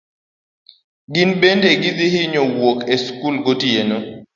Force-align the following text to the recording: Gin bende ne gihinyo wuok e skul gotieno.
Gin 1.13 1.31
bende 1.41 1.69
ne 1.77 1.91
gihinyo 1.99 2.43
wuok 2.55 2.79
e 2.93 2.95
skul 3.05 3.35
gotieno. 3.45 3.97